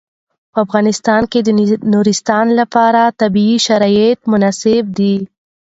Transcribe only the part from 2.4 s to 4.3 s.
لپاره طبیعي شرایط